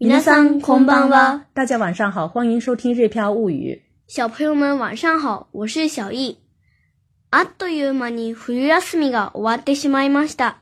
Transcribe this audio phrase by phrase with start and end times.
[0.00, 1.46] 皆さんこんばんは。
[1.54, 3.82] 大家晚上好，欢迎收听《日飘物语》。
[4.06, 6.38] 小朋友们晚上好，我是小易。
[7.32, 10.58] あっという間に冬休みが終わってしまいました。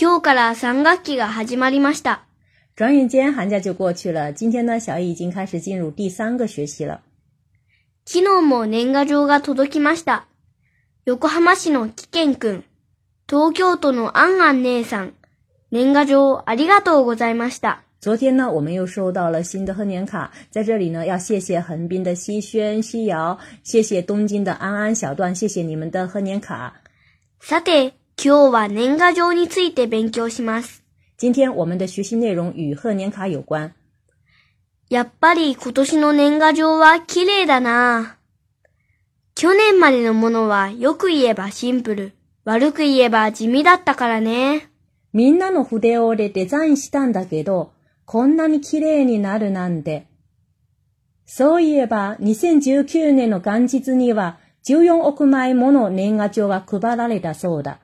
[0.00, 2.20] 今日から3学期が始まりました。
[2.74, 4.32] 转眼间寒假就过去了。
[4.32, 7.02] 今天呢，小易已经开始进入第三个学期了。
[8.06, 10.24] 昨日も年賀状が届きました。
[11.04, 12.64] 横浜市のきけんくん、
[13.28, 15.12] 東京都のあんあん姉さん、
[15.70, 17.82] 年賀状ありがとうございました。
[18.00, 20.30] 昨天呢，我们又收到了新的贺年卡。
[20.50, 26.80] 在这里呢，要谢谢横滨的西轩西遥，谢谢东京的安安小段，谢谢你们的贺年卡。
[31.18, 33.72] 今天我们的学习内容与贺年卡有关。
[34.90, 38.16] やっぱり今年の年賀状は綺麗だな。
[39.34, 42.12] 去年までのものはよく言えばシンプル、
[42.44, 44.68] 悪く言えば地味だったからね。
[45.12, 47.72] みんなの筆をれデザインしたんだけど。
[48.06, 50.06] こんなに綺麗になるなんて。
[51.26, 57.80] そういえば、2019年の元日には、14億枚もの年賀状が配られたそうだ。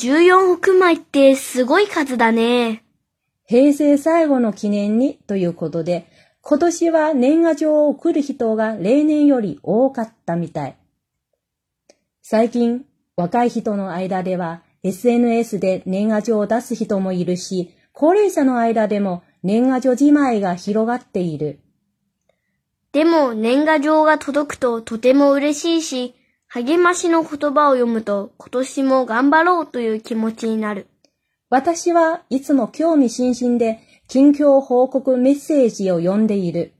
[0.00, 2.82] 14億枚ってすごい数だね。
[3.46, 6.08] 平成最後の記念にということで、
[6.40, 10.76] 今年は年賀状を送る人が例年より多かったみたい。
[12.22, 21.60] 最近、若い人の間では SNS で年賀状を出す人もいるし、高齢者の間でも年賀状じまいが広がっている。
[22.92, 26.14] でも年賀状が届くととても嬉しいし、
[26.48, 30.88] 励ましの言葉を読むと今年も頑張ろうという気持ちになる。
[31.50, 36.72] 私はいつも興味津々で近況報告メッセージを読んでいる。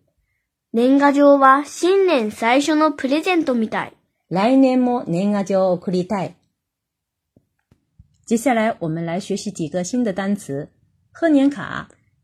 [0.72, 3.92] 年賀状は新年最初のプレゼントみたい。
[4.30, 6.34] 来年も年賀状を送りたい。
[8.26, 10.68] 接下来我们来学习几个新的单词：
[11.12, 11.88] 贺年卡、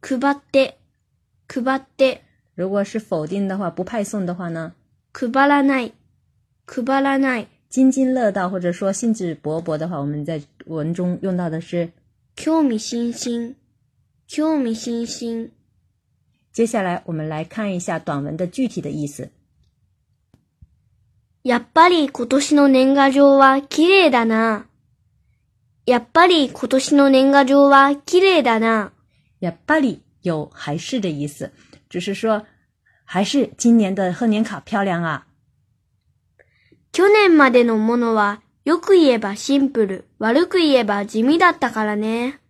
[0.00, 0.78] くって、
[1.48, 2.24] くって。
[2.56, 4.72] 如果是否定的话，不派送的话呢？
[5.12, 5.92] くばらない、
[6.66, 7.46] くばらない。
[7.70, 11.90] 津津乐道或者说兴致勃勃的话，我们在文中用到的是。
[12.36, 13.56] 興味津津、
[14.28, 15.50] 興味津津。
[16.52, 19.30] 接下来我们来看一下短文的具体的意思。
[21.44, 24.66] やっぱり今年の年賀状は綺麗だな。
[25.86, 28.92] やっぱり今年の年賀状は綺麗だな。
[29.40, 31.52] やっぱり有还是的意思，
[31.88, 32.44] 只是说
[33.04, 35.26] 还是今年的贺年卡漂亮啊。
[36.92, 42.40] 去年までのものはよく言えばシンプル、悪く言えば地味だったからね。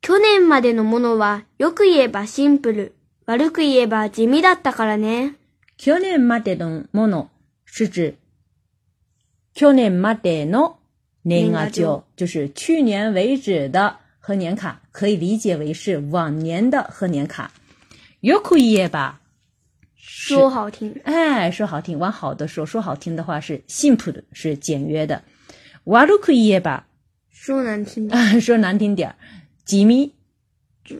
[0.00, 2.94] 去年までのものはよく言えばシンプル、
[3.26, 5.36] 悪く言えば地味だったからね。
[5.78, 7.30] 去年までのもの
[7.64, 8.18] 是指
[9.54, 10.76] 去年までの
[11.24, 13.98] 年賀状，就是去年为止的。
[14.28, 17.50] 贺年卡可以理解为是往年的贺年卡
[18.20, 18.90] ，yoku y
[19.96, 25.24] 说好听，哎，说好听，往好的说，说好听的话是 simple 的是简约的
[25.86, 26.82] ，walu ku
[27.30, 29.16] 说难听，啊， 说难听点儿
[29.64, 30.12] 吉米。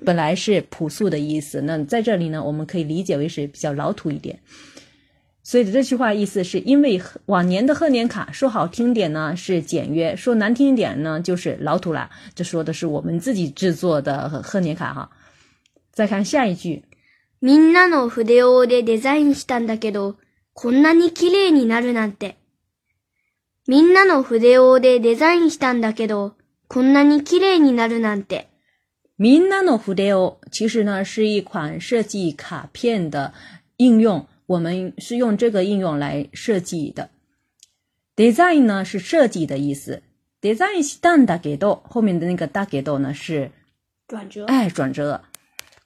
[0.06, 4.38] 本来是朴素的意思，那在这里呢，我们可以理解为是比较老土一点。
[5.51, 12.11] 所以这句话意思是因为往年的贺年卡说好听点呢是简约，说难听一点呢就是老土了。
[12.35, 15.09] 这说的是我们自己制作的贺年卡哈。
[15.91, 16.85] 再看下一句，
[17.41, 20.17] みんなの筆用でデザインしたんだけど
[20.53, 22.35] こんなに綺麗になるなんて。
[23.67, 26.33] みんなの筆用でデザインしたんだけど
[26.69, 28.49] こんなに綺麗になるなんて。
[29.17, 33.33] みんなの筆用其实呢是一款设计卡片的
[33.79, 34.27] 应用。
[34.49, 37.11] 我们是用这个应用来设计的。
[38.17, 40.03] Design 呢是设计的意思。
[40.41, 43.50] Design 是大だけど后面的那个大けど呢是
[44.06, 44.47] 转折。
[44.47, 45.23] 哎，转折。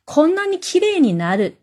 [0.07, 1.55] Conaniki le ni nade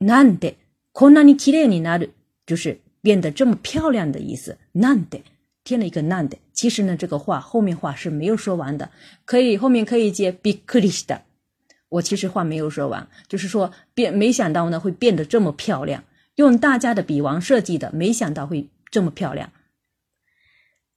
[0.00, 0.54] nade.
[0.92, 2.08] Conaniki le ni nade
[2.44, 4.58] 就是变得这么漂亮的意思。
[4.74, 5.20] Nade
[5.62, 6.38] 添了一个 nade。
[6.52, 8.90] 其实呢，这个话后面话是没有说完的，
[9.24, 11.16] 可以后面可以接 be finished。
[11.88, 16.02] 我其实话没有说完，就是说变没想到呢会变得这么漂亮。
[16.38, 19.50] 用大家的笔王设计的，没想到会这么漂亮。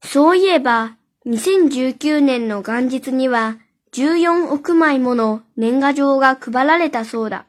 [0.02, 3.58] そういえば、2019年の元日には
[3.92, 7.46] 14億枚もの年賀状が配られたそうだ。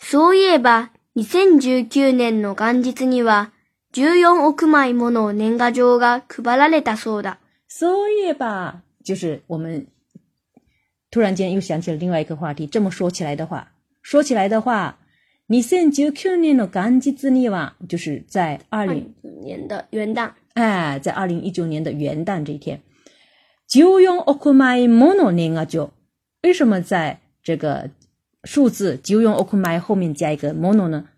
[0.00, 3.50] そういえば、2019年の元日には
[3.94, 7.38] 14億枚もの年賀状が配られたそうだ。
[7.66, 9.88] そういえば，就是我们
[11.10, 12.68] 突然间又想起了另外一个话题。
[12.68, 14.96] 这么说起来的话，说起来的话。
[15.50, 17.74] 你现九9年の感恩节是哇？
[17.88, 20.32] 就是在二零年的元旦。
[20.52, 22.82] 哎，在二零一九年的元旦这一天，
[23.66, 25.90] 九用 o k m a mono 就
[26.42, 27.88] 为什么在这个
[28.44, 31.08] 数字九用 o k m a 后面加一个 mono 呢？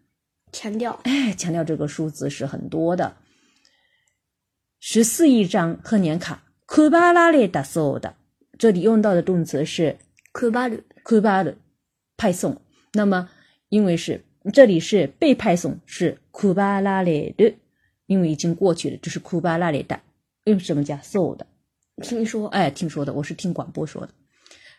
[0.53, 3.17] 强调哎，强调这个数字是很多的，
[4.79, 6.45] 十四亿张贺年卡。
[6.69, 8.15] kubala l daso 的，
[8.57, 9.97] 这里用到的动词是
[10.33, 11.57] kubala kubala
[12.17, 12.63] 派送，
[12.93, 13.29] 那么。
[13.71, 14.23] 因为是
[14.53, 17.53] 这里是被派送是库巴拉里的，
[18.07, 19.99] 因为已经过去了，这是库巴拉里的。
[20.47, 21.47] 为什么加 o 的？
[22.03, 24.11] 听说，哎，听说的，我是听广播说的。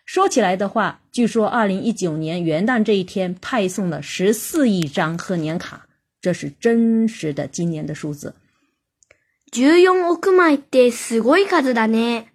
[0.06, 5.88] 说起来的话，据说二零一九年元旦这一天派送了十四亿张贺年卡，
[6.20, 8.36] 这是真实的今年的数字。
[9.54, 9.94] 十四億
[10.32, 12.26] 枚ってすごい数だね。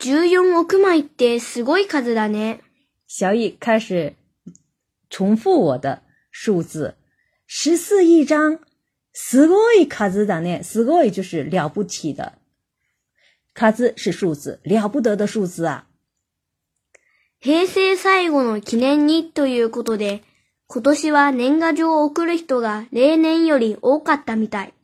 [0.00, 2.58] 十四億枚ってすごい数だね。
[3.06, 4.17] 小易开始。
[5.10, 6.96] 重复我的数字。
[7.46, 8.60] 十四亿张，
[9.14, 10.62] すごい数だね。
[10.62, 12.34] すごい就是了不起的，
[13.54, 15.86] 数是数字，了不得的数字啊。
[17.40, 20.20] 平成最後の記念にということで、
[20.66, 24.74] 今年は年賀状を送る人が例年より多かったみたい。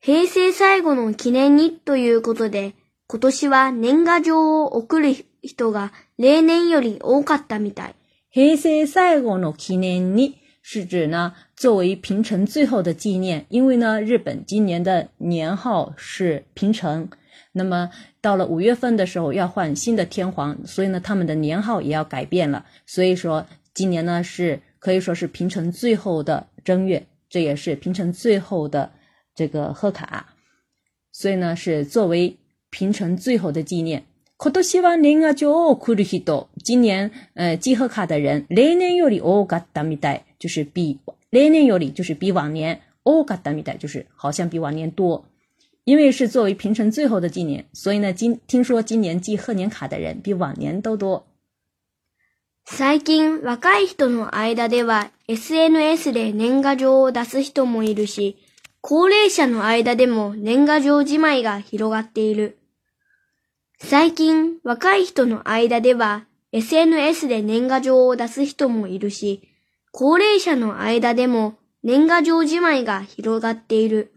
[0.00, 2.74] 平成最後の記念にということで、
[3.08, 7.94] 今年は年賀状を送る人が例年より多かったみたい。
[8.36, 17.08] 黑色赛冈的纪念日是指呢，作为平成最后的纪念，因为呢，日本今年的年号是平成，
[17.52, 22.66] 那么到了五月份的时候要换新的天皇，所以呢，他们的年号也要改变了。
[22.86, 28.90] 所以说，今年呢是可以说是平成最后的正月，这也是平成最后的
[29.36, 30.34] 这个贺卡，
[31.12, 32.36] 所以呢是作为
[32.70, 34.04] 平成最后的纪念。
[34.36, 40.22] 今年は年賀状を送る人、今年、呃，寄合卡的人、例年より多かったみたい。
[40.40, 40.98] 就是比
[41.30, 45.24] 例年より就是比往年多かったみたい，就是好像比往年多。
[45.84, 51.26] 因为是作为平成最后的纪年，所以呢，今听说今年寄贺年卡的人比往年都多。
[52.64, 58.36] 最近、若い人の間では SNS で年賀状を出す人もいるし、
[58.80, 62.58] 高齢者の間でも年賀状じまいが広がっている。
[63.86, 69.42] 最近若い人の間では SNS で年賀状を出す人もいるし、
[69.92, 74.12] 高齢者の間でも年賀状じまいが広がっている。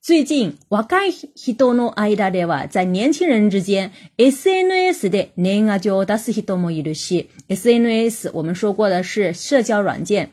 [0.00, 10.30] 最近、若い人の間では、在年轻人之间，SNS で年賀状を出す人もいるし，SNS 我们说过的是社交软件，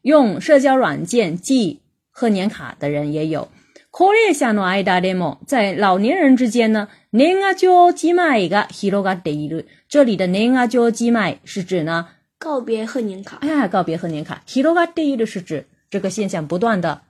[0.00, 1.80] 用社交软件寄
[2.10, 3.46] 贺年卡的人也有。
[3.94, 5.38] 可列向诺爱达的么？
[5.46, 6.88] 在老年人之间呢？
[7.10, 9.64] 年阿娇鸡麦一个希罗嘎第一路。
[9.86, 12.08] 这里的年阿娇鸡麦是指呢？
[12.38, 13.36] 告别贺年卡。
[13.42, 14.42] 哎呀，告别贺年卡。
[14.46, 17.02] 希罗嘎第一路是指这个现象不断的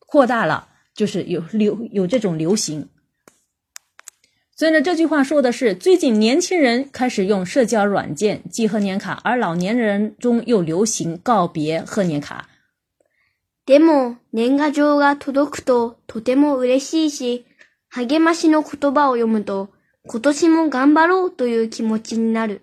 [0.00, 2.90] 扩大了，就是有流有这种流行。
[4.54, 12.50] 所以呢，这句话说的是，最近年轻人开始用社交软件寄贺年卡，而老年人中又流行告别贺年卡。
[13.64, 17.46] でも、年賀状が届くととても嬉しいし、
[17.90, 19.70] 励ましの言葉を読むと、
[20.04, 22.62] 今年も頑張ろうという気持ちになる。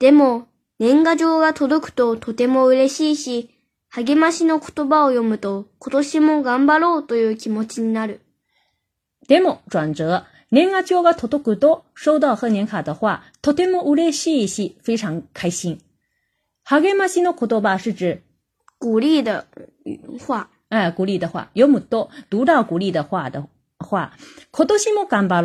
[0.00, 0.48] でも、
[0.80, 3.50] 年賀状が届くととても嬉しいし、
[3.88, 8.20] 励ましの言葉を読むと、今年も頑張ろうという気持ちになる。
[9.28, 10.24] でも、转折。
[10.50, 15.78] 年賀状が届くと、收到贺年卡的话、とても嬉しいし、非常开心。
[16.64, 18.22] 励ましの言葉是指
[18.82, 19.46] 鼓励的
[20.26, 22.10] 话，哎，鼓励的话有么多。
[22.28, 23.46] 读到鼓励的话的
[23.78, 24.16] 话，
[24.50, 25.40] 可多羡慕干巴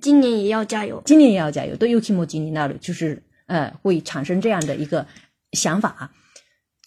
[0.00, 1.76] 今年也要加油，今年也要加油。
[1.76, 5.06] 对，尤其么今年那里就是，呃，会产生这样的一个
[5.52, 6.10] 想法。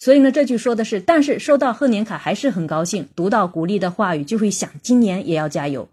[0.00, 3.08] 所以呢，这句说的是，但是收到贺年卡还是很高兴。
[3.14, 5.88] 读到鼓励的话语，就会想今年也要加油。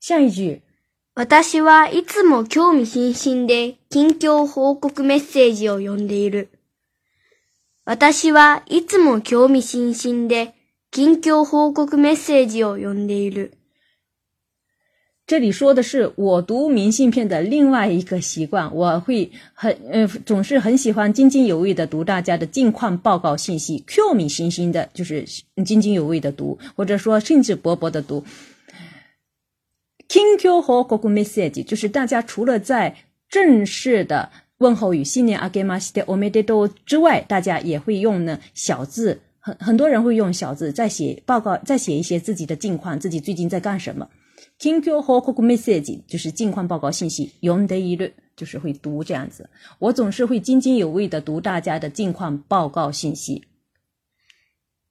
[0.00, 0.62] 下一句，
[1.16, 1.24] 私
[1.62, 6.48] はいつも興味津々で近況報告メッセージを読んでいる。
[7.84, 7.98] 我是说，
[15.26, 23.82] 这里说的是我读明信片的另外一个习惯，我会很呃，总是很喜欢津津有味的读大家的近况报告信息。
[23.88, 25.24] 趣味新新的就是
[25.64, 28.24] 津津有味的读，或者说兴致勃勃的读。
[30.06, 32.94] 近况报告消息就是大家除了在
[33.28, 34.30] 正式的。
[34.62, 44.08] 问候与新年 a g u e m s e Omededo 之外，大家也会用呢小字，很很多人会用小字再写报告，再写一些自己的近况，自己最近在干什么。
[44.60, 49.50] Kinko h o k o u message 就是近况报告信息用的一律就是会读这样子。
[49.80, 53.42] 我总是会津津有味的读大家的近况报告信息。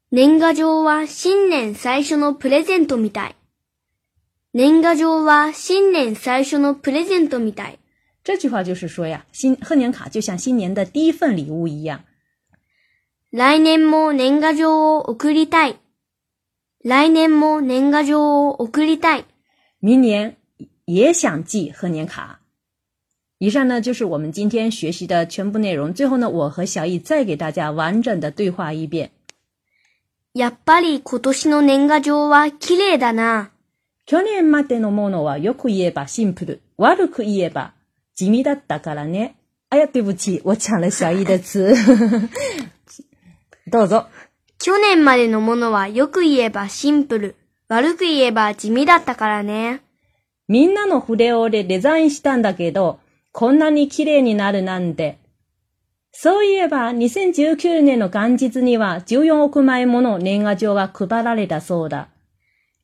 [0.09, 3.31] 年賀状は新年最初のプレゼントみたい。
[4.51, 7.80] 年賀状は新年最初のプレゼントみたい。
[8.23, 12.03] 这句话就是说呀，新贺年卡就像新年的第一份礼物一样。
[13.31, 15.77] 来年も年賀状を送りたい。
[16.83, 19.23] 来年も年賀状を送りたい。
[19.79, 20.35] 明年
[20.85, 22.39] 也想寄贺年卡。
[23.39, 25.91] 以上呢就是我们今天学习的全部内容。
[25.91, 29.09] 最后呢，我和小易再给大家完整的对话一遍。
[30.33, 33.49] やっぱり今年の年賀状は綺麗だな。
[34.05, 37.80] 去年までのものはよく言えばシンプル、悪く言えば。
[38.21, 39.35] 地味だったからね。
[39.71, 40.41] あや、对不起。
[40.43, 41.73] 我抢了小い的词。
[43.65, 44.05] どうぞ。
[44.59, 47.35] 去年までのものはよく言えばシンプル。
[47.67, 49.81] 悪く言えば地味だったからね。
[50.47, 52.99] みんなの筆をでデザインしたんだけど、
[53.31, 55.17] こんなに綺麗になるなんて。
[56.11, 62.07] そういえば、2019年の元日には14億枚もの年賀状が配られたそうだ。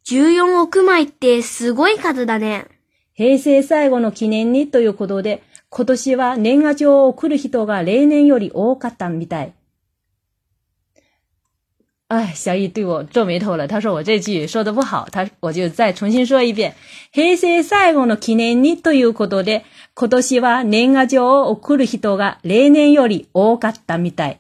[0.10, 2.66] 14億枚ってすごい数だね。
[3.18, 9.54] 平成最後の記念にということで、今年は年賀状を送る人が例年より多かったみたい。
[12.10, 13.68] 哎，小易对我皱眉头了。
[13.68, 16.76] 他说我这句说的不好，他我就再重新说一遍。
[17.12, 24.40] 平成最後の記念にということで、今年は年賀状を送る人が例年より多かったみたい。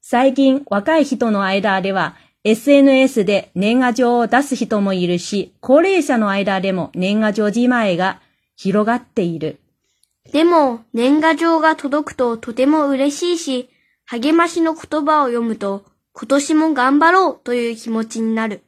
[0.00, 8.20] 最近、若い人の間では、SNS で年賀状を出す人もいるし、高齢者の間でも年賀状じまいが
[8.56, 9.60] 広がっている。
[10.32, 13.70] でも、年賀状が届くととても嬉しいし、
[14.06, 18.62] 励ましの言葉を読むと、今年も頑張ろうという気持ちになる。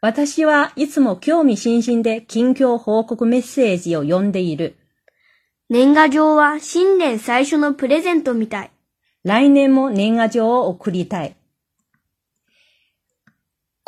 [0.00, 4.76] 私はいつも興味津々で近況報告メッセージを読んでいる。
[5.70, 8.70] 年賀状は新年最初のプレゼントみたい。
[9.24, 11.37] 来年も年賀状を送りたい。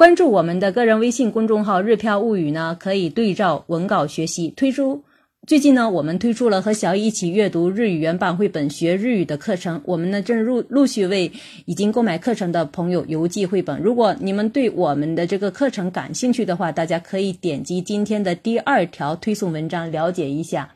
[0.00, 4.49] 关注我们的个人微信公众号“日漂物语”呢，可以对照文稿学习。
[4.57, 5.04] 推出
[5.47, 9.83] 最近呢，我们推出了和小艺一起阅读日语原版绘本学日语的课程。
[9.85, 11.30] 我们呢正陆陆续为
[11.66, 13.78] 已经购买课程的朋友邮寄绘本。
[13.83, 20.73] 如果你们对我们的这个课程感兴趣的话，大家可以点击今天的第二条推送文章了解一下。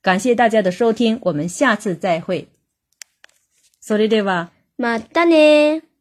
[0.00, 2.46] 感谢大家的收听，我们下次再会。
[3.84, 5.95] それでは、またね。